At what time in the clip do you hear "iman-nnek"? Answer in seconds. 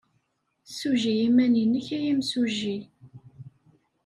1.27-1.87